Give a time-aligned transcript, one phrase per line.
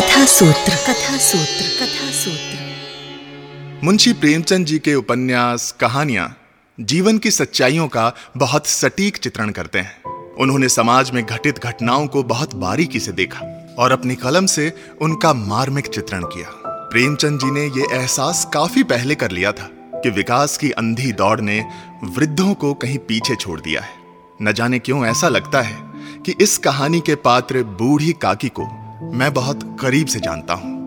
[0.00, 6.36] कथा सूत्र कथा सूत्र कथा सूत्र मुंशी प्रेमचंद जी के उपन्यास कहानियाँ
[6.78, 10.02] जीवन की सच्चाइयों का बहुत सटीक चित्रण करते हैं।
[10.38, 15.34] उन्होंने समाज में घटित घटनाओं को बहुत बारीकी से देखा और अपनी कलम से उनका
[15.34, 19.70] मार्मिक चित्रण किया। प्रेमचंद जी ने यह एहसास काफ़ी पहले कर लिया था
[20.02, 21.64] कि विकास की अंधी दौड़ ने
[22.04, 23.94] वृद्धों को कहीं पीछे छोड़ दिया है।
[24.42, 25.78] न जाने क्यों ऐसा लगता है
[26.26, 30.80] कि इस कहानी के पात्र बूढ़ी काकी को मैं बहुत करीब से जानता हूँ।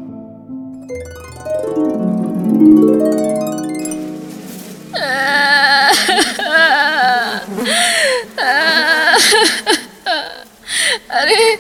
[11.10, 11.56] अरे,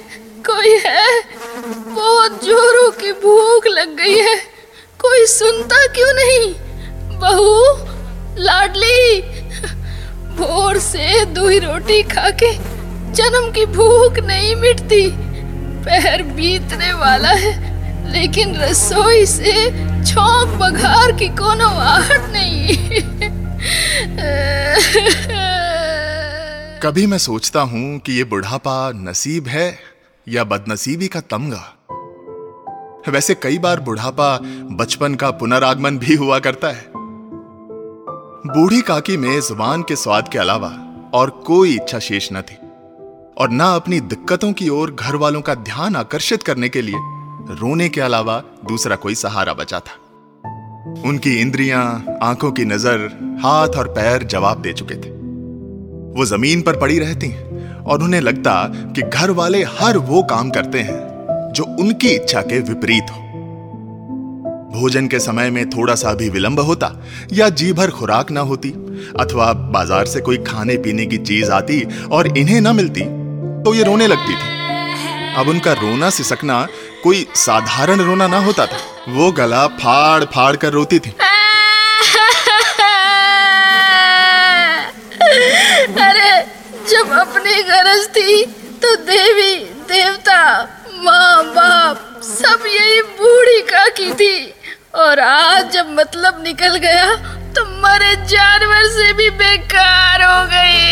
[0.49, 1.21] कोई है?
[1.95, 4.35] बहुत जोरों की भूख लग गई है।
[5.01, 6.53] कोई सुनता क्यों नहीं?
[7.19, 7.77] बहू,
[8.43, 9.21] लाडली,
[10.35, 12.53] भोर से दो ही रोटी खा के
[13.13, 15.22] जन्म की भूख नहीं मिटती।
[15.85, 17.53] पैर बीतने वाला है,
[18.11, 19.53] लेकिन रसोई से
[20.03, 22.77] छोंक बघार की कोनो आहट नहीं
[26.81, 29.67] कभी मैं सोचता हूँ कि ये बुढ़ापा नसीब है
[30.27, 31.63] या बदनसीबी का तमगा।
[33.09, 34.37] वैसे कई बार बुढ़ापा
[34.71, 36.85] बचपन का पुनरागमन भी हुआ करता है।
[38.47, 40.69] बूढ़ी काकी में ज़ुबान के स्वाद के अलावा
[41.13, 42.57] और कोई इच्छा शेष न थी।
[43.37, 46.95] और ना अपनी दिक्कतों की ओर घर वालों का ध्यान आकर्षित करने के लिए
[47.59, 49.99] रोने के अलावा दूसरा कोई सहारा बचा था।
[51.05, 53.07] उनकी इंद्रियाँ, आँखों की नज़र,
[53.43, 55.09] हाथ और पैर जवाब दे चुके थे।
[56.13, 57.33] वो ज़मीन पर पड़ी रहती
[57.83, 58.53] और उन्हें लगता
[58.95, 63.21] कि घर वाले हर वो काम करते हैं जो उनकी इच्छा के विपरीत हो।
[64.71, 66.91] भोजन के समय में थोड़ा सा भी विलंब होता
[67.33, 68.69] या जी भर खुराक ना होती
[69.19, 73.01] अथवा बाज़ार से कोई खाने पीने की चीज़ आती और इन्हें ना मिलती
[73.65, 76.67] तो ये रोने लगती थी। अब उनका रोना सिसकना
[77.03, 78.77] कोई साधारण रोना ना होता था।
[79.09, 81.09] वो गला फाड़ फाड़ कर रोती थी।
[86.01, 86.31] अरे,
[86.89, 88.45] जब अपनी गरज थी
[88.81, 89.55] तो देवी,
[89.89, 90.39] देवता
[90.97, 94.53] माँ बाप सब यही बूढ़ी का की थी।
[94.95, 97.15] और आज जब मतलब निकल गया
[97.55, 100.91] तो मरे जानवर से भी बेकार हो गई।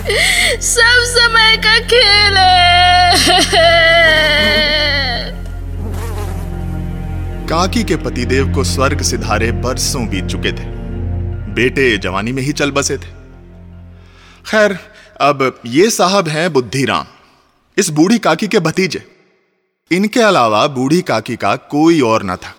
[0.00, 3.88] सब समय का खेल है
[7.48, 10.64] काकी के पतिदेव को स्वर्ग सिधारे बरसों बीत चुके थे।
[11.54, 13.10] बेटे जवानी में ही चल बसे थे।
[14.46, 14.78] खैर,
[15.20, 17.06] अब ये साहब हैं बुद्धिराम,
[17.76, 19.06] इस बूढ़ी काकी के भतीजे।
[19.90, 22.54] इनके अलावा बूढ़ी काकी का कोई और न था।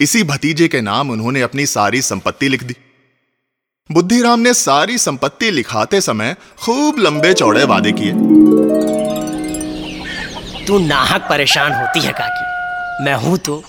[0.00, 2.76] इसी भतीजे के नाम उन्होंने अपनी सारी संपत्ति लिख दी।
[3.92, 8.12] बुद्धिराम ने सारी संपत्ति लिखाते समय खूब लंबे चौड़े वादे किए।
[10.66, 13.62] तू नाहक परेशान होती है, काकी। मैं हूँ तो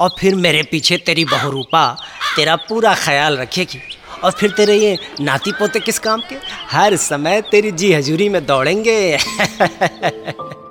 [0.00, 1.96] और फिर मेरे पीछे तेरी बहुरूपा
[2.36, 3.80] तेरा पूरा ख्याल रखेगी।
[4.24, 6.36] और फिर तेरे ये नाती पोते किस काम के?
[6.70, 9.18] हर समय तेरी जी हजूरी में दौड़ेंगे।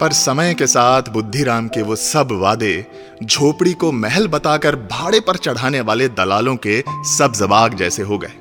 [0.00, 2.86] पर समय के साथ बुद्धिराम के वो सब वादे
[3.22, 8.32] झोपड़ी को महल बताकर भाड़े पर चढ़ाने वाले दलालों के सब जवाग जैसे हो गए।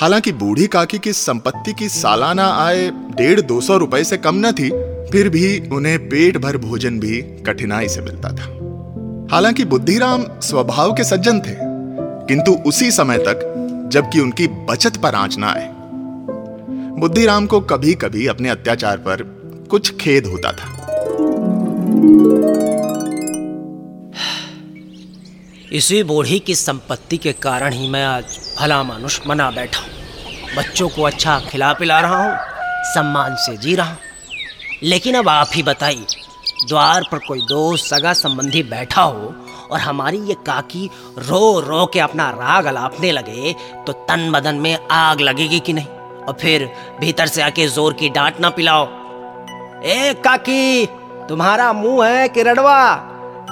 [0.00, 4.52] हालाँकि बूढ़ी काकी की संपत्ति की सालाना आय डेढ़ दो सौ रुपए से कम न
[4.52, 4.70] थी,
[5.10, 8.52] फिर भी उन्हें पेट भर भोजन भी कठिनाई से मिलता था।
[9.32, 11.56] हालाँकि बुद्धिराम स्वभाव के सज्जन थे,
[12.26, 13.52] किंतु उसी समय तक
[13.92, 15.68] जबकि उनकी बचत पर आँच ना आए।
[17.00, 19.22] बुद्धिराम को कभी कभी अपने अत्याचार पर
[19.70, 20.74] कुछ खेद होता था।
[25.72, 30.88] इसी बूढ़ी की संपत्ति के कारण ही मैं आज भला मानुष मना बैठा हूँ। बच्चों
[30.88, 32.36] को अच्छा खिला पिला रहा हूँ,
[32.84, 33.98] सम्मान से जी रहा हूँ।
[34.82, 36.06] लेकिन अब आप ही बताइए,
[36.68, 39.34] द्वार पर कोई दोस्त सगा संबंधी बैठा हो
[39.70, 43.52] और हमारी ये काकी रो रो के अपना राग अलापने लगे
[43.86, 45.86] तो तन बदन में आग लगेगी कि नहीं?
[45.86, 46.68] और फिर
[47.00, 48.84] भीतर से आके ज़ोर की डांट ना पिलाओ।
[49.84, 50.86] ए, काकी!
[51.28, 52.82] तुम्हारा मुँह है कि रड़वा?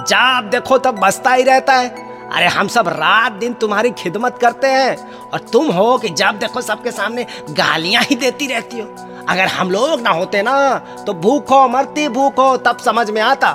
[0.01, 1.89] जब देखो तब बसता ही रहता है।
[2.27, 6.61] अरे हम सब रात दिन तुम्हारी खिदमत करते हैं और तुम हो कि जब देखो
[6.61, 8.87] सबके सामने गालियाँ ही देती रहती हो।
[9.29, 13.49] अगर हम लोग ना होते ना तो भूखो मरती भूखो तब समझ में आता।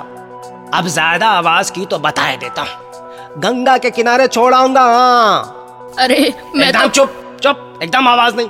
[0.73, 6.67] अब ज़्यादा आवाज़ की तो बताए देता हूँ। गंगा के किनारे छोड़ाऊँगा हाँ। अरे मैं
[6.67, 8.49] एकदम तो चुप चुप एकदम आवाज़ नहीं।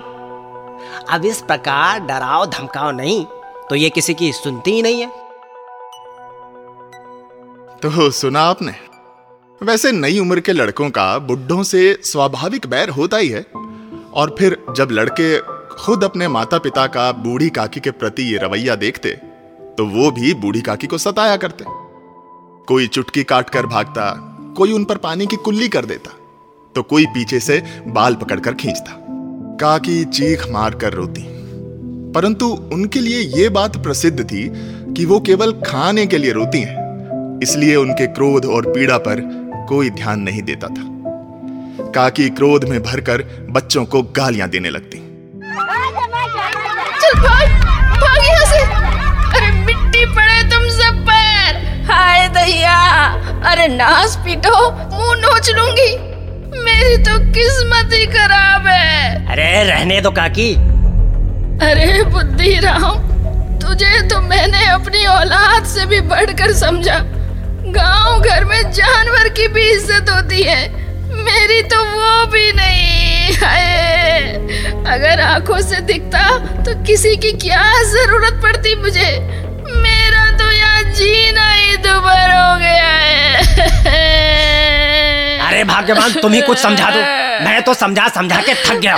[1.09, 3.25] अब इस प्रकार डराओ धमकाओ नहीं
[3.69, 5.20] तो ये किसी की सुनती ही नहीं है।
[7.83, 8.73] तो सुना आपने।
[9.63, 13.45] वैसे नई उम्र के लड़कों का बुढ़ों से स्वाभाविक बैर होता ही है।
[14.13, 15.39] और फिर जब लड़के
[15.75, 19.11] खुद अपने माता पिता का बूढ़ी काकी के प्रति ये रवैया देखते
[19.77, 21.65] तो वो भी बूढ़ी काकी को सताया करते।
[22.65, 24.11] कोई चुटकी काट कर भागता,
[24.57, 26.11] कोई उन पर पानी की कुल्ली कर देता
[26.75, 28.97] तो कोई पीछे से बाल पकड़कर खींचता।
[29.61, 31.23] काकी चीख मार कर रोती।
[32.15, 34.49] परंतु उनके लिए यह बात प्रसिद्ध थी
[34.93, 36.80] कि वो केवल खाने के लिए रोती हैं।
[37.41, 39.21] इसलिए उनके क्रोध और पीड़ा पर
[39.69, 40.83] कोई ध्यान नहीं देता था।
[41.91, 44.97] काकी क्रोध में भरकर बच्चों को गालियाँ देने लगती।
[46.99, 47.47] चल भाग
[48.01, 48.59] भाग यहाँ से।
[49.37, 51.59] अरे मिट्टी पड़े तुम सब पर।
[51.91, 52.77] हाय दैया
[53.51, 55.91] अरे नाच पीटो मुँह नोच लूँगी।
[56.63, 60.53] मेरी तो किस्मत ही खराब है। अरे रहने दो काकी।
[61.61, 63.09] अरे बुद्धि राम
[63.59, 66.97] तुझे तो मैंने अपनी औलाद से भी बढ़कर समझा।
[67.73, 70.61] गाँव घर में जानवर की भी इज़्ज़त होती है।
[71.23, 74.33] मेरी तो वो भी नहीं है।
[74.93, 76.23] अगर आँखों से दिखता
[76.63, 79.09] तो किसी की क्या ज़रूरत पड़ती मुझे?
[79.77, 83.19] मेरा तो यहाँ जीना ही दुबर हो गया है।
[85.47, 86.99] अरे भाग्यवान तुम ही कुछ समझा दो।
[87.45, 88.95] मैं तो समझा समझा के थक गया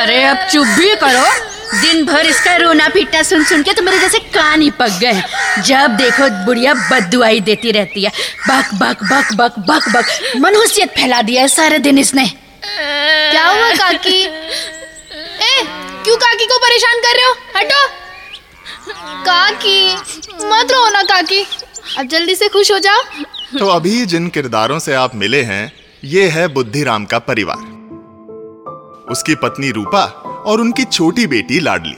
[0.00, 1.26] अरे अब चुप भी करो।
[1.72, 5.22] दिन भर इसका रोना पीटना सुन सुन के तो मेरे जैसे कान ही पक गए
[5.62, 8.10] जब देखो बुढ़िया बदुआई देती रहती है।
[8.48, 10.06] बक बक बक बक बक बक।
[10.40, 12.26] मनहूसियत फैला दिया है सारे दिन इसने।
[12.64, 14.20] क्या हुआ काकी?
[14.20, 15.62] ए
[16.04, 17.34] क्यों काकी को परेशान कर रहे हो?
[17.56, 17.86] हटो।
[19.24, 19.86] काकी
[20.44, 21.46] मत रो ना काकी।
[21.98, 23.02] अब जल्दी से खुश हो जाओ।
[23.58, 25.72] तो अभी जिन किरदारों से आप मिले हैं
[26.04, 27.77] ये है बुद्धिराम का परिवार।
[29.10, 30.04] उसकी पत्नी रूपा
[30.46, 31.96] और उनकी छोटी बेटी लाडली।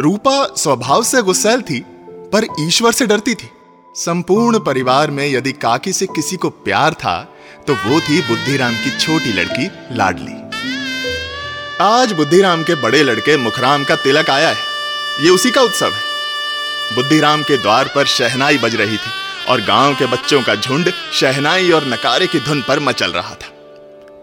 [0.00, 1.80] रूपा स्वभाव से गुस्सैल थी,
[2.32, 3.48] पर ईश्वर से डरती थी।
[3.96, 7.16] संपूर्ण परिवार में यदि काकी से किसी को प्यार था
[7.66, 9.66] तो वो थी बुद्धिराम की छोटी लड़की
[9.96, 10.40] लाडली।
[11.80, 16.96] आज बुद्धिराम के बड़े लड़के मुखराम का तिलक आया है। ये उसी का उत्सव है।
[16.96, 19.10] बुद्धिराम के द्वार पर शहनाई बज रही थी
[19.48, 23.51] और गाँव के बच्चों का झुंड शहनाई और नकारे की धुन पर मचल रहा था।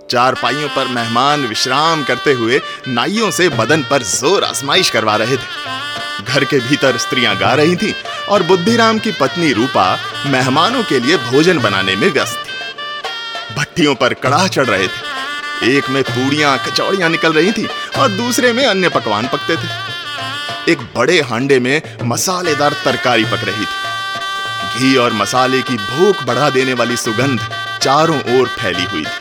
[0.10, 5.38] चार पाइयों पर मेहमान विश्राम करते हुए नाइयों से बदन पर ज़ोर आजमाइश करवा रहे
[5.38, 7.94] थे। घर के भीतर स्त्रियाँ गा रही थीं
[8.30, 9.86] और बुद्धिराम की पत्नी रूपा
[10.26, 15.90] मेहमानों के लिए भोजन बनाने में व्यस्त थी। भट्टियों पर कड़ाह चढ़ रहे थे। एक
[15.90, 17.68] में पूड़ियाँ, कचौड़ियाँ निकल रही थी
[18.00, 23.66] और दूसरे में अन्य पकवान पकते थे। एक बड़े हांडे में मसालेदार तरकारी पक रही
[23.66, 27.50] थी। घी और मसाले की भूख बढ़ा देने वाली सुगंध
[27.82, 29.19] चारों ओर फैली हुई थी।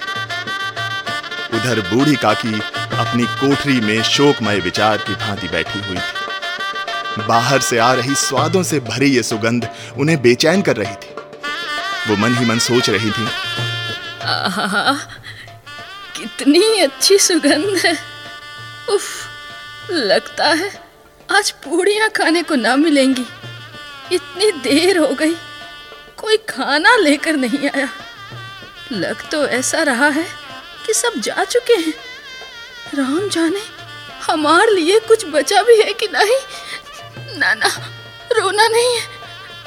[1.55, 2.55] उधर बूढ़ी काकी
[2.99, 8.63] अपनी कोठरी में शोकमय विचार की भांति बैठी हुई थी। बाहर से आ रही स्वादों
[8.63, 11.15] से भरी ये सुगंध उन्हें बेचैन कर रही थी।
[12.09, 13.27] वो मन ही मन सोच रही थी।
[16.17, 17.93] कितनी अच्छी सुगंध है।
[18.91, 19.05] उफ,
[19.91, 20.71] लगता है
[21.29, 23.27] आज पूड़ियाँ खाने को ना मिलेंगी।
[24.13, 25.35] इतनी देर हो गई,
[26.17, 27.89] कोई खाना लेकर नहीं आया।
[28.93, 30.25] लग तो ऐसा रहा है
[30.89, 31.95] कि सब जा चुके हैं।
[32.95, 33.61] राम जाने
[34.23, 36.39] हमारे लिए कुछ बचा भी है कि नहीं?
[37.39, 37.67] ना ना
[38.33, 39.07] रोना नहीं है।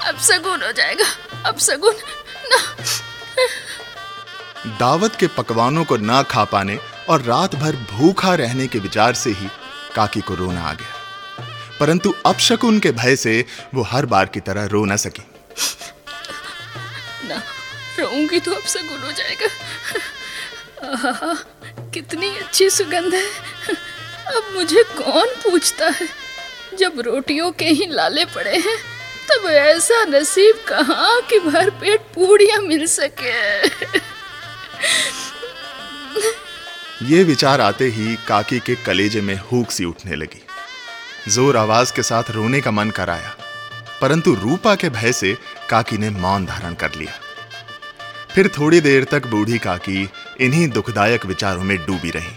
[0.07, 1.05] अब सगुन हो जाएगा
[1.45, 1.95] अब सगुन
[2.51, 2.75] ना।
[4.79, 6.79] दावत के पकवानों को ना खा पाने
[7.09, 9.49] और रात भर भूखा रहने के विचार से ही
[9.95, 10.93] काकी को रोना आ गया।
[11.79, 15.23] परंतु अब अपशकुन के भय से वो हर बार की तरह रो ना सकी।
[17.27, 17.41] ना
[17.99, 19.47] रोऊँगी तो अब सगुन हो जाएगा।
[20.83, 21.33] आहा,
[21.93, 23.25] कितनी अच्छी सुगंध है।
[24.35, 26.07] अब मुझे कौन पूछता है?
[26.79, 28.77] जब रोटियों के ही लाले पड़े हैं
[29.29, 33.31] तब ऐसा नसीब कहाँ कि भर पेट पूड़ियाँ मिल सके।
[37.05, 40.43] ये विचार आते ही काकी के कलेजे में हुक सी उठने लगी।
[41.27, 43.35] ज़ोर आवाज़ के साथ रोने का मन कराया
[44.01, 45.37] परंतु रूपा के भय से
[45.69, 47.20] काकी ने मौन धारण कर लिया।
[48.35, 50.09] फिर थोड़ी देर तक बूढ़ी काकी
[50.39, 52.35] इन्हीं दुखदायक विचारों में डूबी रही।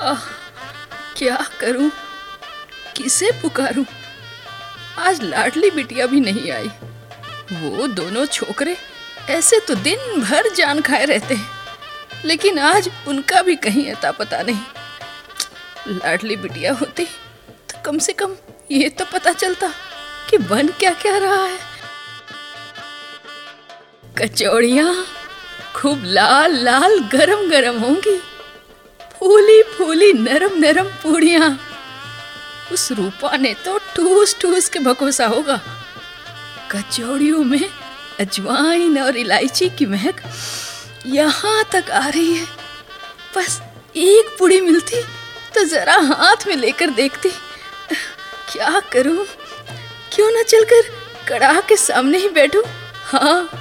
[0.00, 0.20] आह,
[1.16, 1.90] क्या करूँ?
[2.96, 3.84] किसे पुकारूं?
[4.98, 6.70] आज लाडली बिटिया भी नहीं आई।
[7.52, 8.76] वो दोनों छोकरे
[9.30, 11.48] ऐसे तो दिन भर जान खाए रहते हैं।
[12.24, 14.60] लेकिन आज उनका भी कहीं अता पता नहीं।
[15.88, 17.04] लाडली बिटिया होती
[17.68, 18.34] तो कम से कम
[18.70, 19.68] ये तो पता चलता
[20.30, 21.69] कि बन क्या क्या रहा है।
[24.20, 24.94] कचौड़ियाँ
[25.74, 28.16] खूब लाल लाल गरम गरम होंगी।
[29.12, 31.48] फूली फूली नरम नरम पूड़ियाँ।
[32.72, 35.60] उस रूपा ने तो ठूस ठूस के भकोसा होगा।
[36.70, 37.64] कचौड़ियों में
[38.20, 40.20] अजवाइन और इलायची की महक
[41.06, 42.46] यहाँ तक आ रही है।
[43.36, 43.60] बस
[43.96, 45.02] एक पूड़ी मिलती
[45.54, 47.28] तो जरा हाथ में लेकर देखती।
[48.52, 49.24] क्या करूँ?
[50.12, 50.92] क्यों ना चलकर
[51.28, 52.62] कड़ाह के सामने ही बैठूं?
[53.04, 53.59] हाँ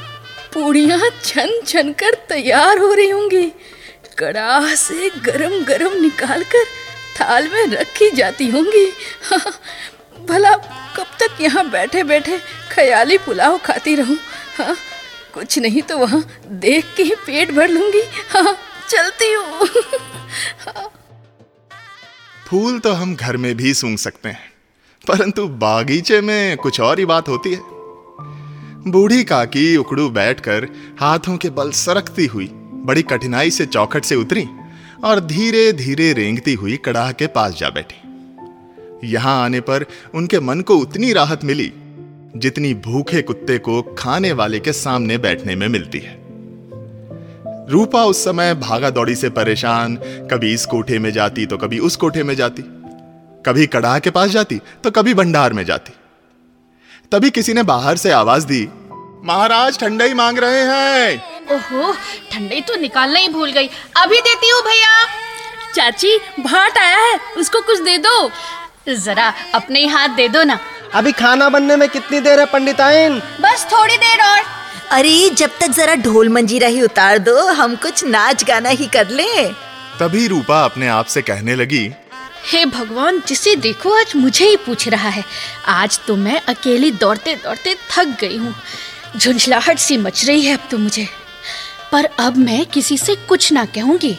[0.54, 3.46] पूड़ियाँ छन छन कर तैयार हो रही होंगी।
[4.18, 6.66] कड़ाह से गरम गरम निकाल कर
[7.20, 8.86] थाल में रखी जाती होंगी।
[9.30, 9.54] हाँ,
[10.30, 10.56] भला
[10.96, 12.38] कब तक यहाँ बैठे बैठे
[12.72, 14.18] ख्याली पुलाव खाती रहूँ?
[14.58, 14.76] हाँ
[15.34, 16.24] कुछ नहीं तो वहाँ
[16.60, 18.58] देख के ही पेट भर लूँगी। हाँ
[18.90, 19.68] चलती हूँ।
[20.68, 20.90] हाँ।
[22.48, 24.48] फूल तो हम घर में भी सूंघ सकते हैं
[25.08, 27.79] परंतु बागीचे में कुछ और ही बात होती है।
[28.92, 30.68] बूढ़ी काकी उकड़ू बैठकर
[31.00, 32.50] हाथों के बल सरकती हुई,
[32.86, 34.46] बड़ी कठिनाई से चौखट से उतरी
[35.04, 40.62] और धीरे धीरे रेंगती हुई कड़ाह के पास जा बैठी। यहाँ आने पर उनके मन
[40.62, 41.72] को उतनी राहत मिली
[42.36, 46.18] जितनी भूखे कुत्ते को खाने वाले के सामने बैठने में मिलती है।
[47.70, 49.96] रूपा उस समय भागा दौड़ी से परेशान,
[50.32, 52.64] कभी इस कोठे में जाती तो कभी उस कोठे में जाती,
[53.46, 55.94] कभी कड़ाह के पास जाती तो कभी भंडार में जाती।
[57.12, 58.68] तभी किसी ने बाहर से आवाज़ दी।
[59.26, 61.16] महाराज ठंडाई मांग रहे हैं।
[61.52, 61.94] ओहो
[62.32, 64.92] ठंडई तो निकालना ही भूल गई। अभी देती हूँ भैया।
[65.76, 68.30] चाची भाट आया है उसको कुछ दे दो।
[68.96, 70.60] जरा अपने ही हाथ दे दो ना।
[70.94, 74.44] अभी खाना बनने में कितनी देर है पंडिताइन बस थोड़ी देर और।
[74.92, 79.10] अरे जब तक जरा ढोल मंजीरा ही उतार दो हम कुछ नाच गाना ही कर
[79.10, 79.48] ले।
[80.00, 81.88] तभी रूपा अपने आप से कहने लगी
[82.52, 85.24] हे भगवान, जिसे देखो आज मुझे ही पूछ रहा है।
[85.68, 88.56] आज तो मैं अकेली दौड़ते दौड़ते थक गई हूँ।
[89.18, 91.08] झुंझलाहट सी मच रही है अब तो मुझे।
[91.92, 94.16] पर अब मैं किसी से कुछ ना कहूँगी।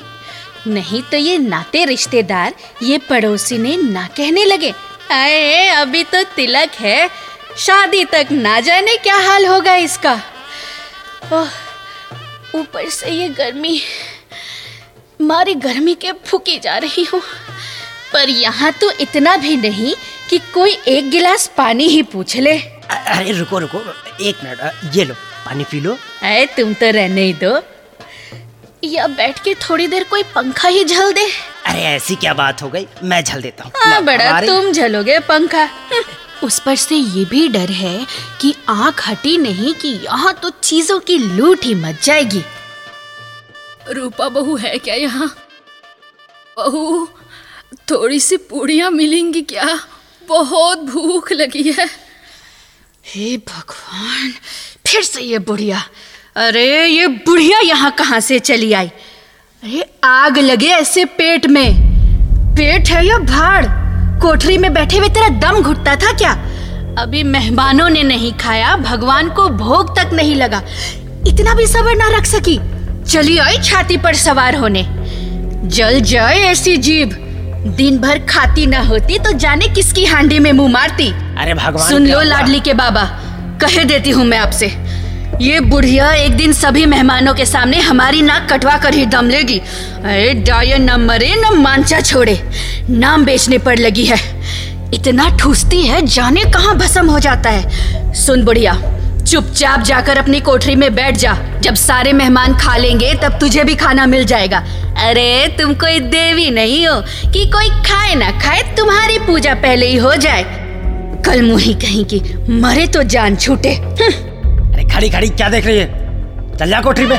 [0.67, 6.75] नहीं तो ये नाते रिश्तेदार, ये पड़ोसी ने ना कहने लगे। अरे, अभी तो तिलक
[6.75, 7.11] है।
[7.59, 10.15] शादी तक ना जाने क्या हाल होगा इसका?
[12.55, 13.81] ऊपर से ये गर्मी,
[15.21, 17.23] मारी गर्मी के फूकी जा रही हूँ।
[18.13, 19.95] पर यहाँ तो इतना भी नहीं
[20.31, 22.57] कि कोई एक गिलास पानी ही पूछ ले।
[22.91, 23.79] अरे रुको रुको
[24.21, 25.15] एक मिनट ये लो
[25.45, 27.61] पानी पी लो। अरे तुम तो रहने ही दो।
[28.85, 31.27] या बैठ के थोड़ी देर कोई पंखा ही झल दे।
[31.67, 32.87] अरे ऐसी क्या बात हो गई?
[33.03, 35.69] मैं झल देता हूँ। हाँ बड़ा तुम झलोगे पंखा।
[36.43, 38.07] उस पर से ये भी डर है
[38.41, 42.43] कि आँख हटी नहीं कि यहाँ तो चीज़ों की लूट ही मच जाएगी।
[43.89, 45.29] रूपा बहू है क्या यहाँ?
[46.59, 47.09] बहू
[47.75, 49.81] थोड़ी सी पूड़ियाँ मिलेंगी क्या?
[50.29, 51.87] बहुत भूख लगी है।
[53.07, 54.33] हे भगवान,
[54.87, 55.83] फिर से ये बुढ़िया।
[56.37, 58.87] अरे, ये बुढ़िया यहाँ कहाँ से चली आई?
[59.63, 61.75] अरे, आग लगे ऐसे पेट में।
[62.57, 63.67] पेट है या भाड़?
[64.21, 66.33] कोठरी में बैठे हुए तेरा दम घुटता था क्या?
[67.03, 70.63] अभी मेहमानों ने नहीं खाया, भगवान को भोग तक नहीं लगा।
[71.27, 72.61] इतना भी सबर ना रख सकी।
[73.05, 74.87] चली आई छाती पर सवार होने।
[75.69, 77.27] जल जाए ऐसी जीभ।
[77.67, 81.09] दिन भर खाती ना होती तो जाने किसकी हांडी में मुँह मारती?
[81.39, 83.03] अरे भगवान सुन लो लाडली के बाबा
[83.63, 84.67] कह देती हूँ मैं आपसे
[85.41, 89.59] ये बुढ़िया एक दिन सभी मेहमानों के सामने हमारी नाक कटवा कर ही दम लेगी।
[89.59, 92.39] अरे डायर न मरे न मांचा छोड़े
[92.91, 94.19] नाम बेचने पर लगी है।
[94.95, 98.73] इतना ठूसती है जाने कहाँ भसम हो जाता है। सुन बुढ़िया
[99.31, 103.75] चुपचाप जाकर अपनी कोठरी में बैठ जा। जब सारे मेहमान खा लेंगे तब तुझे भी
[103.75, 104.59] खाना मिल जाएगा।
[104.99, 107.01] अरे तुम कोई देवी नहीं हो
[107.33, 110.43] कि कोई खाए ना खाए तुम्हारी पूजा पहले ही हो जाए।
[111.27, 112.21] कल मुही कहीं की
[112.53, 115.87] मरे तो जान छूटे। हम्म। अरे खड़ी खड़ी क्या देख रही है?
[116.59, 117.19] चल जा कोठरी में।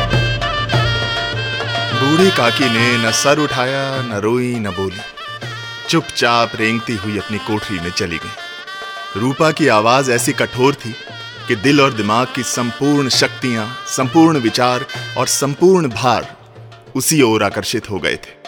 [1.93, 5.01] बूढ़ी काकी ने न सर उठाया न रोई न बोली।
[5.89, 10.95] चुपचाप रेंगती हुई अपनी कोठरी में चली गई। रूपा की आवाज़ ऐसी कठोर थी
[11.47, 14.85] कि दिल और दिमाग की संपूर्ण शक्तियाँ, संपूर्ण विचार
[15.17, 16.35] और संपूर्ण भार
[16.95, 18.41] उसी ओर आकर्षित हो गए थे।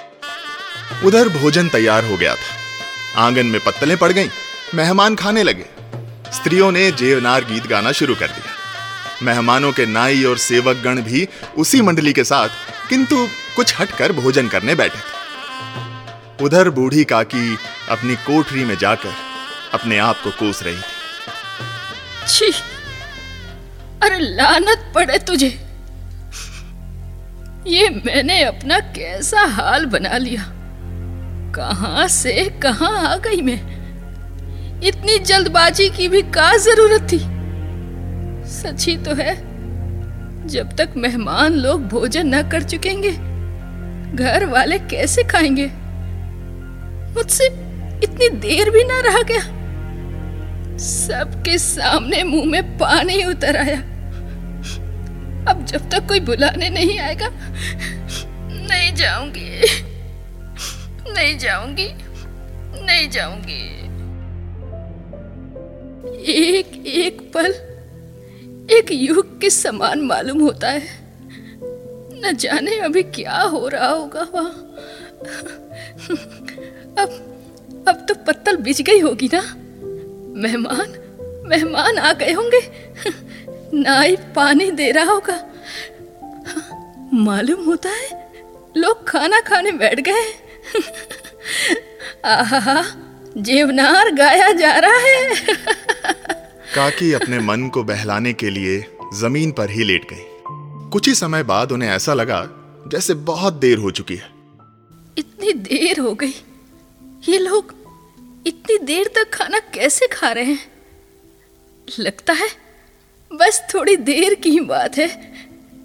[1.06, 4.30] उधर भोजन तैयार हो गया था। आँगन में पत्तलें पड़ गईं,
[4.76, 5.66] मेहमान खाने लगे।
[6.34, 8.52] स्त्रियों ने जेवनार गीत गाना शुरू कर दिया।
[9.22, 12.50] मेहमानों के नाई और सेवक गण भी उसी मंडली के साथ,
[12.90, 17.58] किंतु कुछ हटकर भोजन करने बैठे थे। उधर बूढ़ी काकी
[17.90, 19.14] अपनी कोठरी में जाकर
[19.74, 20.94] अपने आप को कोस रही थी।
[24.04, 25.48] अरे लानत पड़े तुझे।
[27.68, 30.44] ये मैंने अपना कैसा हाल बना लिया?
[31.56, 32.34] कहाँ से
[32.64, 33.60] कहाँ आ गई मैं?
[34.82, 37.20] इतनी जल्दबाजी की भी का ज़रूरत थी?
[38.50, 39.36] सच ही तो है,
[40.48, 43.12] जब तक मेहमान लोग भोजन न कर चुकेंगे,
[44.16, 45.66] घर वाले कैसे खाएँगे?
[47.16, 47.46] मुझसे
[48.04, 49.42] इतनी देर भी ना रहा गया।
[50.78, 53.82] सबके सामने मुँह में पानी उतर आया।
[55.50, 57.30] अब जब तक कोई बुलाने नहीं आएगा,
[58.68, 59.50] नहीं जाऊँगी।
[61.14, 61.88] नहीं जाऊँगी।
[62.86, 63.62] नहीं जाऊँगी।
[66.32, 67.52] एक एक पल,
[68.76, 70.82] एक युग के समान मालूम होता है।
[72.16, 74.52] न जाने अभी क्या हो रहा होगा वहाँ।
[77.00, 77.30] अब
[77.88, 79.42] अब तो पत्तल बिछ गई होगी ना।
[80.42, 80.94] मेहमान
[81.48, 82.60] मेहमान आ गए होंगे।
[83.74, 85.44] नाई पानी दे रहा होगा।
[87.14, 88.32] मालूम होता है
[88.78, 90.34] लोग खाना खाने बैठ गए।
[92.26, 92.84] आहा
[93.38, 95.36] जीवनार गाया जा रहा है।
[96.76, 100.24] काकी अपने मन को बहलाने के लिए ज़मीन पर ही लेट गई।
[100.90, 102.46] कुछ ही समय बाद उन्हें ऐसा लगा
[102.88, 104.30] जैसे बहुत देर हो चुकी है।
[105.18, 106.34] इतनी देर हो गई।
[107.30, 107.74] ये लोग
[108.48, 110.72] इतनी देर तक खाना कैसे खा रहे हैं?
[112.00, 112.63] लगता है
[113.34, 115.08] बस थोड़ी देर की ही बात है।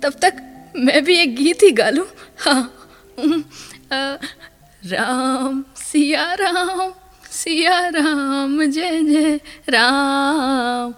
[0.02, 0.44] तब तक
[0.76, 2.06] मैं भी एक गीत ही गा लूँ।
[2.38, 2.74] हाँ
[3.92, 4.16] आ,
[4.86, 6.92] राम सिया राम
[7.30, 10.94] सिया राम जय जय राम।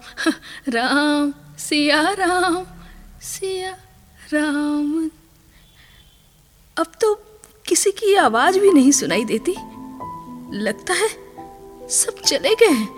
[0.69, 2.65] राम सिया राम
[3.21, 3.71] सिया
[4.33, 5.09] राम।
[6.77, 7.13] अब तो
[7.67, 9.51] किसी की आवाज़ भी नहीं सुनाई देती।
[10.57, 11.09] लगता है
[11.89, 12.89] सब चले गए हैं।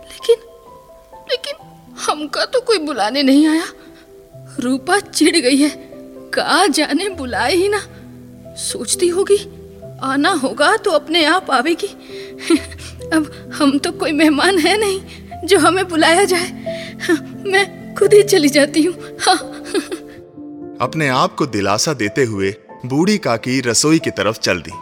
[0.00, 0.36] लेकिन
[1.30, 1.67] लेकिन
[2.06, 3.66] हमका तो कोई बुलाने नहीं आया।
[4.60, 5.70] रूपा चिढ़ गई है।
[6.34, 7.80] कहा जाने बुलाए ही ना।
[8.58, 9.38] सोचती होगी,
[10.02, 11.86] आना होगा तो अपने आप आवेगी।
[13.12, 16.50] अब हम तो कोई मेहमान है नहीं जो हमें बुलाया जाए।
[17.46, 19.36] मैं खुद ही चली जाती हूँ। हाँ।
[20.80, 22.54] अपने आप को दिलासा देते हुए
[22.86, 24.72] बूढ़ी काकी रसोई की तरफ़ चल दी।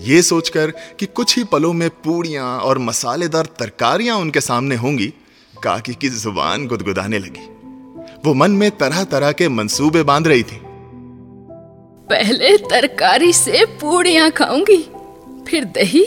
[0.00, 5.12] ये सोचकर कि कुछ ही पलों में पूड़ियाँ और मसालेदार तरकारियाँ उनके सामने होंगी
[5.62, 7.48] काकी की ज़ुबान गुदगुदाने लगी।
[8.24, 10.60] वो मन में तरह तरह के मंसूबे बाँध रही थी।
[12.10, 14.76] पहले तरकारी से पूड़ियाँ खाऊँगी,
[15.48, 16.04] फिर दही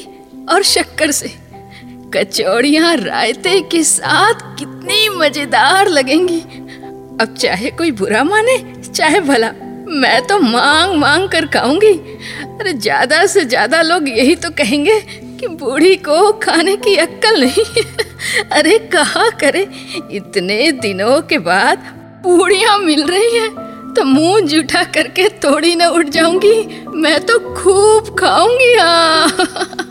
[0.50, 1.32] और शक्कर से।
[2.16, 6.40] कचौड़ियाँ रायते के साथ कितनी मज़ेदार लगेंगी।
[7.22, 9.51] अब चाहे कोई बुरा माने, चाहे भला,
[9.92, 11.94] मैं तो मांग मांग कर खाऊँगी।
[12.59, 15.00] अरे ज़्यादा से ज़्यादा लोग यही तो कहेंगे
[15.39, 17.83] कि बूढ़ी को खाने की अक्कल नहीं
[18.51, 19.67] अरे कहा करे?
[20.11, 21.77] इतने दिनों के बाद
[22.23, 28.15] पूड़ियाँ मिल रही हैं। तो मुँह जूठा करके थोड़ी ना उठ जाऊँगी। मैं तो खूब
[28.19, 29.29] खाऊँगी हाँ।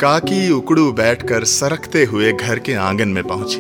[0.01, 3.59] काकी उकड़ू बैठकर सरकते हुए घर के आँगन में पहुँची।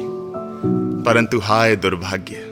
[1.04, 2.44] परंतु हाय दुर्भाग्य,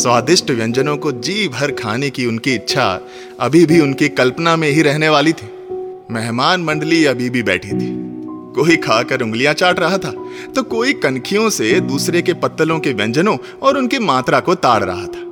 [0.00, 3.00] स्वादिष्ट व्यंजनों को जी भर खाने की उनकी इच्छा
[3.40, 5.50] अभी भी उनकी कल्पना में ही रहने वाली थी।
[6.10, 8.09] मेहमान मंडली अभी भी बैठी थी।
[8.54, 10.12] कोई खाकर उंगलियाँ चाट रहा था।
[10.54, 15.06] तो कोई कनखियों से दूसरे के पत्तलों के व्यंजनों और उनकी मात्रा को ताड़ रहा
[15.06, 15.26] था।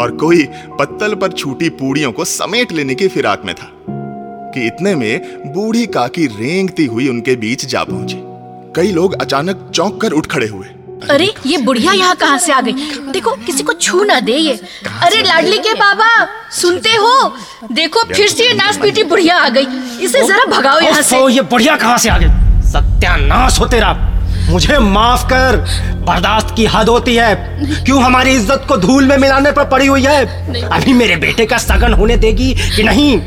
[0.00, 0.42] और कोई
[0.78, 3.70] पत्तल पर छूटी पूड़ियों को समेट लेने की फिराक में था
[4.54, 8.16] कि इतने में बूढ़ी काकी रेंगती हुई उनके बीच जा पहुँची।
[8.76, 10.66] कई लोग अचानक चौंक कर उठ खड़े हुए।
[11.10, 12.72] अरे ये बुढ़िया यहाँ कहाँ से आ गई?
[13.12, 14.54] देखो किसी को छू ना दे ये।
[15.02, 16.08] अरे लाडली के बाबा
[16.52, 17.12] सुनते हो?
[17.72, 19.66] देखो फिर से ये नाच पीटी बुढ़िया आ गई।
[20.04, 22.46] इसे जरा भगाओ यहाँ से। ये बढ़िया कहाँ से आ गई?
[22.68, 23.92] सत्यानाश हो तेरा।
[24.50, 25.56] मुझे माफ़ कर।
[26.06, 27.34] बर्दाश्त की हद होती है।
[27.84, 30.68] क्यों हमारी इज़्ज़त को धूल में मिलाने पर पड़ी हुई है?
[30.68, 33.20] अभी मेरे बेटे का सगन होने देगी कि नहीं?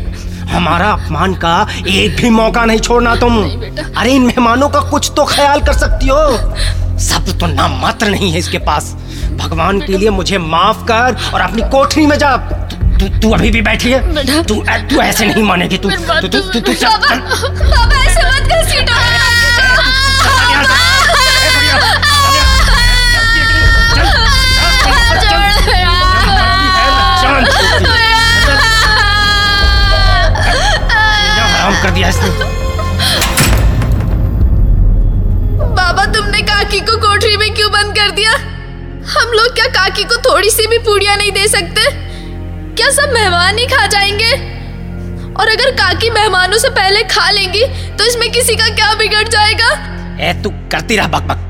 [0.45, 1.55] हमारा अपमान का
[1.89, 5.73] एक भी मौका नहीं छोड़ना तुम। नहीं अरे इन मेहमानों का कुछ तो ख्याल कर
[5.73, 8.91] सकती हो। सब तो नाम मात्र नहीं है इसके पास।
[9.37, 12.35] भगवान के लिए मुझे माफ़ कर और अपनी कोठरी में जा।
[13.01, 13.99] तू तू अभी भी बैठी है?
[14.43, 14.55] तू
[14.89, 18.93] तू ऐसे नहीं मानेगी तू। तू तू तू तू बाबा ऐसे मत घसीटो
[31.53, 32.29] हराम कर दिया इसने।
[35.75, 38.31] बाबा तुमने काकी को कोठरी में क्यों बंद कर दिया?
[39.17, 41.89] हम लोग क्या काकी को थोड़ी सी भी पूड़िया नहीं दे सकते?
[42.81, 44.29] क्या सब मेहमान ही खा जाएँगे?
[45.33, 47.63] और अगर काकी मेहमानों से पहले खा लेंगी
[47.97, 49.67] तो इसमें किसी का क्या बिगड़ जाएगा?
[50.19, 51.43] ए तू करती रह बक बक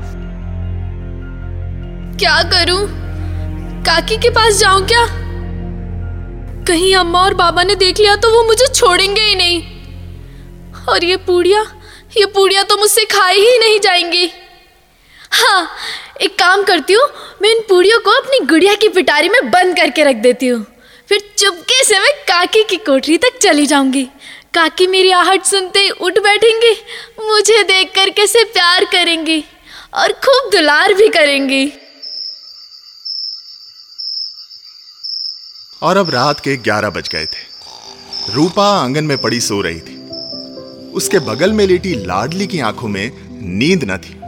[2.18, 2.80] क्या करूँ?
[3.86, 5.04] काकी के पास जाऊँ क्या?
[6.66, 9.62] कहीं अम्मा और बाबा ने देख लिया तो वो मुझे छोड़ेंगे ही नहीं।
[10.88, 11.62] और ये पूड़िया
[12.16, 14.26] ये पूड़िया तो मुझसे खाई ही नहीं जाएँगी।
[15.32, 15.68] हाँ
[16.20, 17.08] एक काम करती हूँ
[17.42, 20.64] मैं इन पूड़ियों को अपनी गुड़िया की पिटारी में बंद करके रख देती हूँ।
[21.08, 24.04] फिर चुपके से मैं काकी की कोठरी तक चली जाऊँगी।
[24.54, 26.72] काकी मेरी आहट सुनते ही उठ बैठेंगी,
[27.30, 29.44] मुझे देख कर कैसे प्यार करेंगी
[29.94, 31.72] और खूब दुलार भी करेंगी।
[35.82, 37.50] और अब रात के ग्यारह बज गए थे।
[38.34, 39.96] रूपा आँगन में पड़ी सो रही थी।
[40.92, 43.10] उसके बगल में लेटी लाडली की आँखों में
[43.58, 44.20] नींद न थी।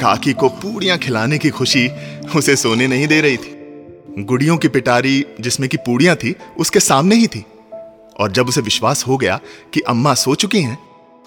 [0.00, 1.88] काकी को पूड़ियाँ खिलाने की खुशी
[2.36, 3.61] उसे सोने नहीं दे रही थी।
[4.18, 7.44] गुड़ियों की पिटारी जिसमें की पूड़ियाँ थी, उसके सामने ही थी।
[8.20, 9.40] और जब उसे विश्वास हो गया
[9.74, 10.78] कि अम्मा सो चुकी हैं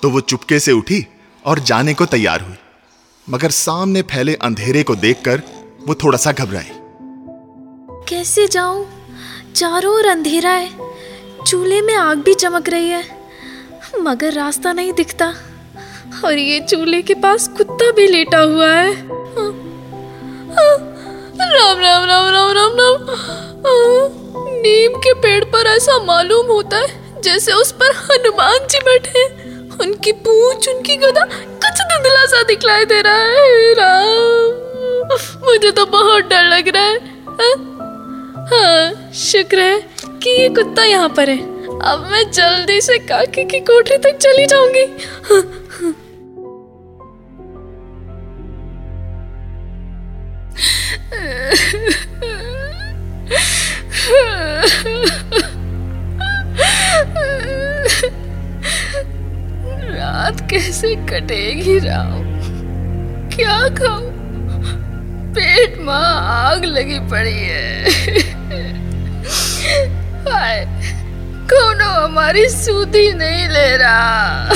[0.04, 1.06] तो वो चुपके से उठी
[1.46, 2.56] और जाने को तैयार हुई।
[3.30, 5.42] मगर सामने फैले अंधेरे को देखकर
[5.88, 6.70] वो थोड़ा सा घबराई।
[8.10, 8.88] कैसे जाऊँ?
[9.56, 10.72] चारों ओर अंधेरा है।
[11.48, 13.04] चूल्हे में आग भी चमक रही है।
[14.02, 15.34] मगर रास्ता नहीं दिखता।
[16.26, 18.94] और ये चूल्हे के पास कुत्ता भी लेटा हुआ है।
[21.56, 22.96] राम राम राम राम राम राम।
[24.62, 29.24] नीम के पेड़ पर ऐसा मालूम होता है जैसे उस पर हनुमान जी बैठे
[29.84, 36.24] उनकी पूंछ उनकी गदा कुछ धुंधला सा दिखलाई दे रहा है। राम मुझे तो बहुत
[36.24, 36.98] डर लग रहा है।
[37.30, 37.56] हाँ,
[38.52, 39.80] हाँ शुक्र है
[40.24, 41.38] कि ये कुत्ता यहाँ पर है।
[41.84, 44.86] अब मैं जल्दी से काकी की कोठरी तक चली जाऊँगी।
[59.96, 62.24] रात कैसे कटेगी राम
[63.36, 64.12] क्या खाऊं
[65.34, 67.90] पेट में आग लगी पड़ी है।
[70.28, 70.66] हाय,
[71.52, 74.50] कोनो हमारी सूदी नहीं ले रहा।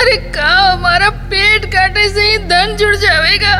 [0.00, 3.54] अरे का हमारा पेट काटे से ही धन जुड़ जाएगा?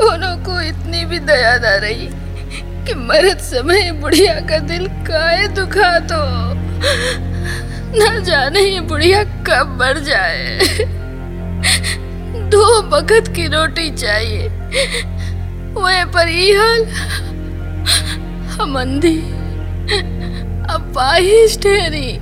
[0.00, 2.08] कोनो को इतनी भी दया ना रही
[2.86, 6.18] कि मरद समय बुढ़िया का दिल काहे दुखा तो
[7.96, 10.58] न जाने ये बुढ़िया कब मर जाए।
[12.50, 14.48] दो वक्त की रोटी चाहिए।
[15.74, 16.28] वह पर
[16.58, 16.84] हाल
[18.50, 19.18] हम अंधी
[20.74, 22.18] अपाहिज ठहरी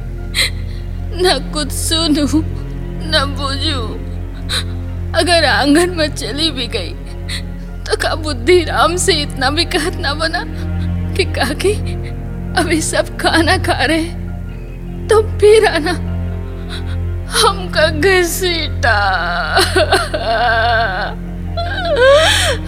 [1.15, 2.27] न कुछ सुनू,
[3.05, 3.83] न बुझू।
[5.21, 6.95] अगर आँगन में चली भी गई
[7.97, 10.45] का बुद्धि राम से इतना भी कहत ना बना
[11.15, 11.73] कि काकी,
[12.61, 14.05] अभी सब खाना खा रहे
[15.09, 15.93] तो फिर आना
[17.33, 18.97] हमका घसीटा।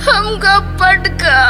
[0.05, 1.41] हमका पटका।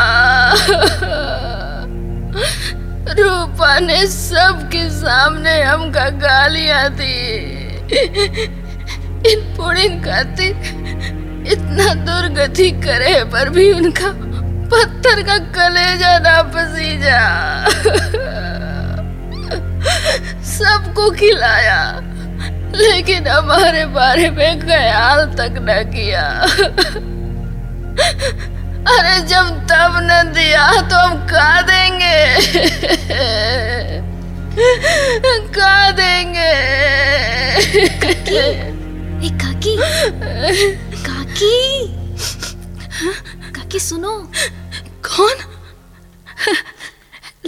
[3.19, 7.19] रूपा ने सबके सामने हमका गालियाँ दी।
[9.33, 10.53] इन पुड़िन खातिर
[11.47, 14.11] इतना दुर्गति करे पर भी उनका
[14.71, 17.21] पत्थर का कलेजा ना पसीजा।
[20.51, 21.81] सबको खिलाया,
[22.75, 26.25] लेकिन हमारे बारे में ख्याल तक न किया।
[28.91, 32.19] अरे जब तब न दिया तो हम का देंगे।
[35.55, 36.53] का देंगे।
[39.21, 39.75] ए काकी।
[41.35, 41.87] काकी।
[43.53, 44.13] काकी सुनो।
[45.03, 45.37] कौन?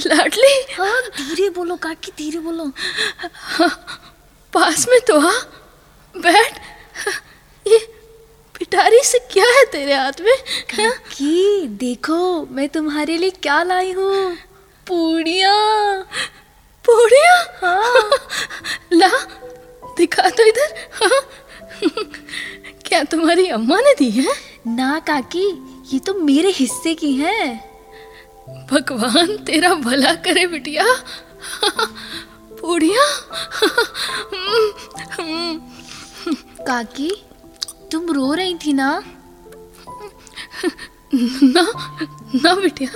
[0.06, 2.66] लाडली। हाँ धीरे बोलो काकी धीरे बोलो।
[4.52, 5.32] पास में तो आ
[6.14, 6.58] बैठ।
[7.66, 7.78] ये
[8.58, 10.34] पिटारी से क्या है तेरे हाथ में?
[10.34, 10.90] हाँ?
[10.90, 12.18] काकी देखो
[12.50, 14.36] मैं तुम्हारे लिए क्या लाई हूँ।
[23.56, 24.32] अम्मा ने दी है?
[24.66, 25.44] ना काकी
[25.92, 27.54] ये तो मेरे हिस्से की है।
[28.70, 30.84] भगवान तेरा भला करे बिटिया।
[32.60, 33.04] पूड़िया
[36.66, 37.10] काकी
[37.92, 38.88] तुम रो रही थी ना?
[41.14, 41.66] ना
[42.34, 42.90] ना बिटिया।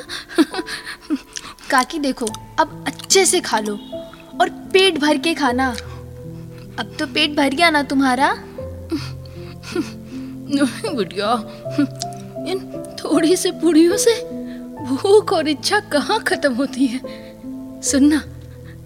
[1.70, 2.26] काकी देखो
[2.60, 3.74] अब अच्छे से खा लो
[4.40, 5.70] और पेट भर के खाना।
[6.78, 8.30] अब तो पेट भर गया ना तुम्हारा?
[10.96, 11.32] बिटिया
[12.48, 12.60] इन
[13.04, 14.14] थोड़ी से पूड़ियों से
[14.84, 17.00] भूख और इच्छा कहाँ खत्म होती है?
[17.82, 18.22] सुनना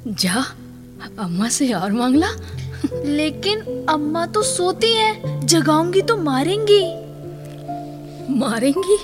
[0.09, 0.45] जा
[1.19, 2.31] अम्मा से और मांगला
[2.95, 6.83] लेकिन अम्मा तो सोती है जगाऊँगी तो मारेंगी।
[8.39, 8.99] मारेंगी?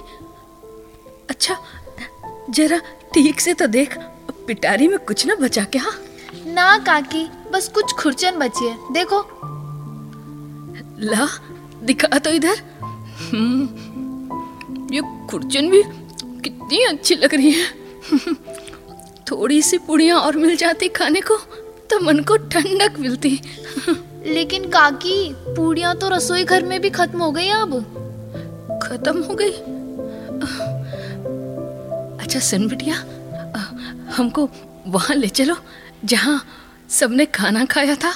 [1.31, 1.57] अच्छा
[2.51, 2.79] जरा
[3.15, 3.99] ठीक से तो देख
[4.47, 5.85] पिटारी में कुछ ना बचा क्या?
[6.47, 9.21] ना काकी बस कुछ खुरचन बची है देखो।
[11.01, 11.29] ला
[11.83, 12.63] दिखा तो इधर।
[13.31, 13.69] हम्म,
[14.95, 15.83] ये खुरचन भी
[16.43, 18.35] कितनी अच्छी लग रही है।
[19.31, 21.37] थोड़ी सी पुड़िया और मिल जाती खाने को
[21.91, 23.41] तो मन को ठंडक मिलती।
[24.27, 27.73] लेकिन काकी पूड़ियाँ तो रसोई घर में भी खत्म हो गई अब।
[28.83, 29.53] खत्म हो गई?
[32.19, 32.97] अच्छा सुन बिटिया
[34.17, 34.49] हमको
[34.87, 35.57] वहाँ ले चलो
[36.05, 36.41] जहाँ
[36.91, 38.13] सबने खाना खाया था।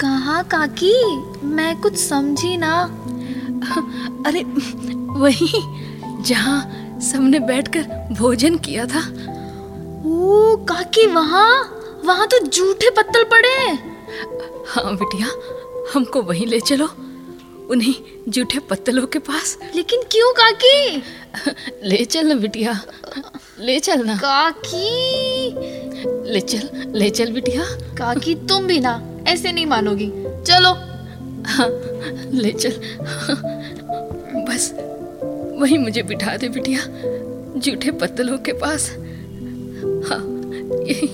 [0.00, 0.94] कहाँ काकी?
[1.46, 2.72] मैं कुछ समझी ना।
[4.26, 4.42] अरे
[5.20, 5.48] वही
[6.24, 9.00] जहाँ सबने बैठकर भोजन किया था।
[10.08, 11.50] ओ काकी वहाँ?
[12.04, 13.56] वहाँ तो जूठे पत्तल पड़े
[14.68, 15.28] हाँ। बिटिया
[15.94, 16.86] हमको वहीं ले चलो
[17.70, 17.94] उन्हीं
[18.28, 21.02] जूठे पत्तलों के पास। लेकिन क्यों काकी?
[21.88, 22.80] ले चल ना बिटिया
[23.60, 24.88] ले चल ना काकी?
[26.32, 27.64] ले चल ले चल बिटिया।
[27.98, 30.10] काकी तुम भी ना ऐसे नहीं मानोगी।
[30.46, 30.72] चलो।
[31.46, 31.68] हाँ
[32.32, 32.72] ले चल।
[34.48, 34.70] बस
[35.60, 36.80] वहीं मुझे बिठा दे बिटिया
[37.60, 38.88] जूठे पत्तलों के पास।
[40.08, 40.20] हाँ
[40.86, 41.08] यही।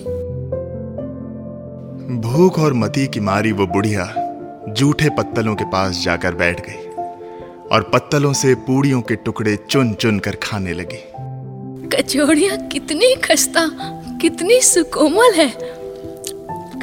[2.20, 4.12] भूख और मती की मारी वो बुढ़िया
[4.68, 6.86] जूठे पत्तलों के पास जाकर बैठ गई
[7.72, 11.02] और पत्तलों से पूड़ियों के टुकड़े चुन चुन कर खाने लगी।
[11.88, 13.68] कचौड़िया कितनी खस्ता
[14.20, 15.48] कितनी सुकोमल है।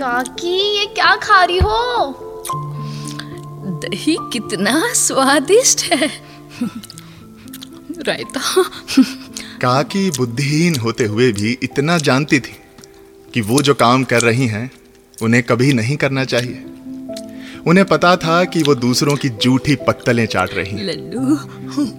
[0.02, 2.14] काकी ये क्या खा रही हो?
[3.84, 6.08] दही कितना स्वादिष्ट है।
[8.08, 8.64] रायता।
[9.62, 12.56] काकी बुद्धिहीन होते हुए भी इतना जानती थी
[13.34, 14.72] कि वो जो काम कर रही हैं
[15.22, 16.66] उन्हें कभी नहीं करना चाहिए।
[17.68, 20.86] उन्हें पता था कि वो दूसरों की जूठी पत्तलें चाट रही हैं।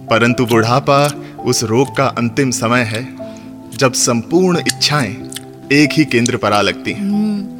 [0.07, 1.05] परंतु बुढ़ापा
[1.45, 3.17] उस रोग का अंतिम समय है
[3.77, 5.31] जब संपूर्ण इच्छाएँ
[5.71, 7.52] एक ही केंद्र पर आ लगती हैं।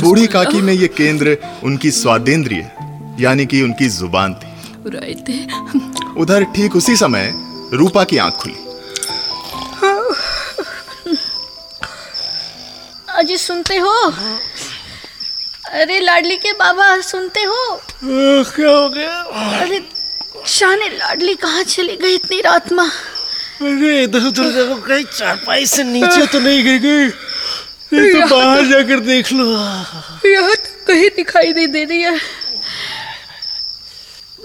[0.00, 2.70] बूढ़ी काकी में ये केंद्र उनकी स्वादेंद्रिय
[3.20, 4.48] यानी कि उनकी ज़ुबान थी।
[6.20, 7.32] उधर ठीक उसी समय
[7.72, 8.56] रूपा की आँख खुली।
[13.18, 13.94] अजी सुनते हो?
[15.72, 17.80] अरे लाडली के बाबा सुनते हो?
[18.04, 19.14] क्या हो गया?
[19.60, 19.82] अरे
[20.46, 22.84] शाने लाडली कहाँ चली गई इतनी रात में?
[22.84, 27.08] अरे इधर उधर देखो कहीं चारपाई से नीचे तो नहीं गिर गई।
[27.92, 29.44] ये तो बाहर जाकर देख लो।
[30.30, 32.18] यहाँ तो कहीं दिखाई नहीं दे रही है।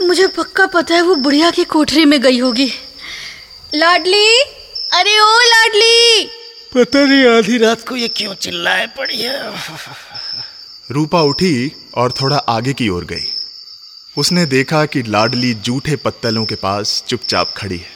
[0.01, 2.71] मुझे पक्का पता है वो बुढ़िया की कोठरी में गई होगी।
[3.75, 4.39] लाडली
[4.93, 6.25] अरे ओ लाडली।
[6.75, 9.53] पता नहीं आधी रात को ये क्यों चिल्लाए पड़ी है?
[10.89, 13.25] रूपा उठी और थोड़ा आगे की ओर गई।
[14.17, 17.91] उसने देखा कि लाडली जूठे पत्तलों के पास चुपचाप खड़ी है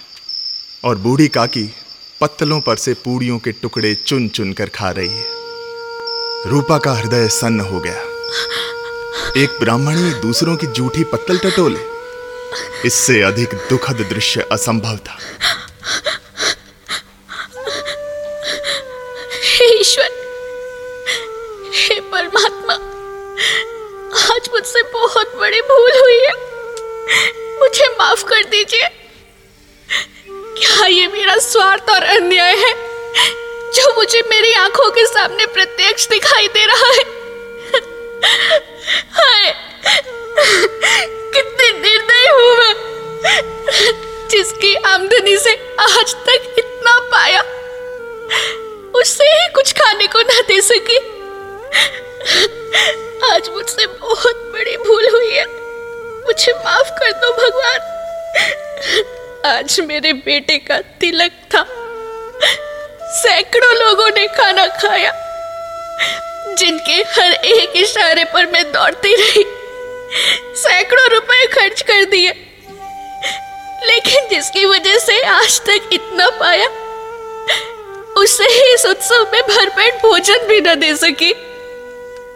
[0.84, 1.70] और बूढ़ी काकी
[2.22, 5.26] पत्तलों पर से पूड़ियों के टुकड़े चुन चुन कर खा रही है।
[6.50, 8.02] रूपा का हृदय सन्न हो गया।
[9.44, 11.80] एक ब्राह्मणी दूसरों की जूठी पत्तल टटोले।
[12.86, 15.20] इससे अधिक दुखद दृश्य असंभव था।
[19.64, 20.10] ईश्वर,
[21.74, 22.74] हे परमात्मा,
[24.36, 26.34] आज मुझसे बहुत बड़ी भूल हुई है।
[27.60, 28.97] मुझे माफ़ कर दीजिए।
[30.58, 32.74] क्या ये मेरा स्वार्थ और अन्याय है?
[33.74, 37.04] जो मुझे मेरी आँखों के सामने प्रत्यक्ष दिखाई दे रहा है।
[39.12, 39.54] हाय,
[41.34, 42.76] कितनी निर्दयी हूँ मैं,
[44.30, 47.42] जिसकी आमदनी से आज तक इतना पाया।
[48.96, 50.98] उससे ही कुछ खाने को ना दे सकी।
[53.32, 55.46] आज मुझसे बहुत बड़ी भूल हुई है।
[56.26, 57.47] मुझे माफ़ कर दो भगवान
[59.48, 61.64] आज मेरे बेटे का तिलक था।
[63.14, 65.12] सैकड़ों लोगों ने खाना खाया,
[66.56, 69.44] जिनके हर एक इशारे पर मैं दौड़ती रही।
[70.58, 72.34] सैकड़ों रुपए खर्च कर दिए,
[73.86, 76.68] लेकिन जिसकी वजह से आज तक इतना पाया,
[78.18, 81.32] उसे ही इस उत्सव में भरपेट भोजन भी न दे सकी।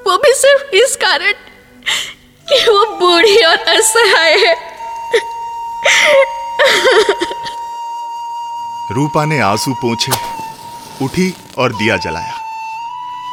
[0.08, 1.34] वो भी सिर्फ़ इस कारण
[2.48, 4.56] कि वो बूढ़ी और असहाय है।
[8.92, 10.12] रूपा ने आँसू पोंछे,
[11.06, 12.34] उठी और दिया जलाया।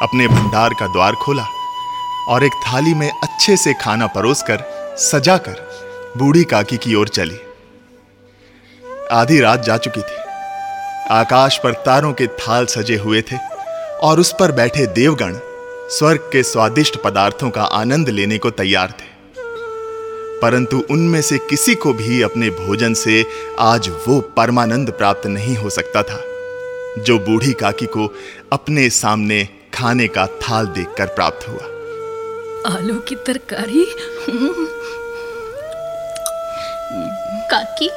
[0.03, 1.47] अपने भंडार का द्वार खोला
[2.29, 4.65] और एक थाली में अच्छे से खाना परोसकर
[4.99, 5.69] सजाकर
[6.17, 7.39] बूढ़ी काकी की ओर चली।
[9.13, 10.17] आधी रात जा चुकी थी।
[11.11, 13.37] आकाश पर तारों के थाल सजे हुए थे
[14.03, 15.39] और उस पर बैठे देवगण
[15.91, 19.18] स्वर्ग के स्वादिष्ट पदार्थों का आनंद लेने को तैयार थे।
[20.43, 23.25] परंतु उनमें से किसी को भी अपने भोजन से
[23.59, 26.23] आज वो परमानंद प्राप्त नहीं हो सकता था
[27.03, 28.15] जो बूढ़ी काकी को
[28.53, 31.65] अपने सामने खाने का थाल देखकर प्राप्त हुआ।
[32.75, 33.85] आलू की तरकारी?
[37.51, 37.91] काकी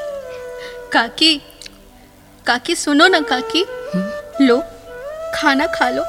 [0.93, 1.35] काकी
[2.47, 3.65] काकी सुनो ना काकी।
[4.45, 4.63] लो
[5.35, 6.03] खाना खा लो।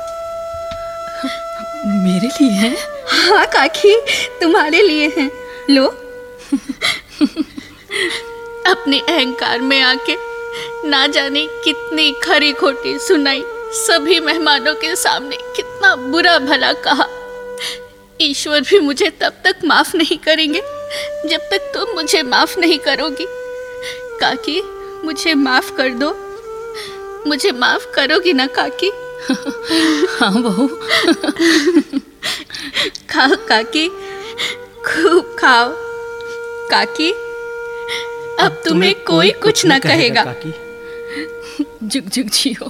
[2.05, 2.77] मेरे लिए है?
[3.09, 3.97] हाँ काकी
[4.40, 5.31] तुम्हारे लिए है।
[5.71, 6.02] लो।
[8.67, 10.17] अपने अहंकार में आके
[10.88, 13.43] ना जाने कितनी खरी खोटी सुनाई।
[13.75, 17.07] सभी मेहमानों के सामने कितना बुरा भला कहा।
[18.21, 20.61] ईश्वर भी मुझे तब तक माफ़ नहीं करेंगे
[21.29, 23.27] जब तक तुम तो मुझे माफ़ नहीं करोगी।
[24.21, 24.62] काकी
[25.05, 26.11] मुझे माफ़ कर दो।
[27.27, 28.91] मुझे माफ़ करोगी ना काकी?
[30.11, 30.69] हाँ बहू।
[33.11, 33.88] खाओ काकी।
[34.87, 35.91] खूब खाओ।
[36.74, 37.11] काकी।
[38.40, 40.54] अब तुम्हें कोई कुछ ना कहेगा। काकी।
[41.82, 42.68] जुग जुग जियो।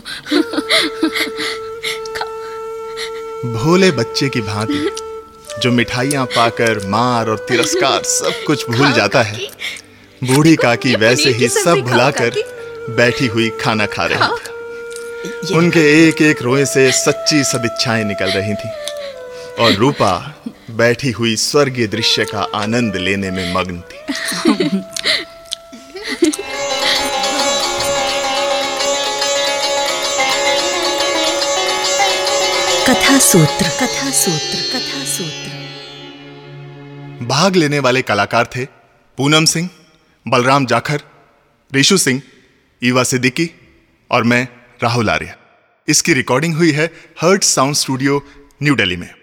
[3.52, 4.90] भोले बच्चे की भांति
[5.60, 9.48] जो मिठाइयाँ पाकर मार और तिरस्कार सब कुछ भूल जाता है।
[10.24, 12.42] बूढ़ी काकी वैसे ही सब भुलाकर
[12.96, 18.54] बैठी हुई खाना खा रही थी। उनके एक एक रोए से सच्ची सदिच्छाएँ निकल रही
[18.54, 18.70] थी।
[19.62, 20.12] और रूपा
[20.72, 23.98] बैठी हुई स्वर्गीय दृश्य का आनंद लेने में मग्न थी।
[32.88, 35.50] कथा सूत्र कथा सूत्र कथा सूत्र।
[37.26, 38.64] भाग लेने वाले कलाकार थे
[39.18, 39.68] पूनम सिंह
[40.26, 41.00] बलराम जाखर
[41.72, 42.22] रिशु सिंह
[42.82, 43.50] ईवा सिद्दीकी
[44.10, 44.46] और मैं
[44.82, 45.34] राहुल आर्य।
[45.88, 46.86] इसकी रिकॉर्डिंग हुई है
[47.22, 48.22] hurt sound studio
[48.62, 49.21] new Delhi में।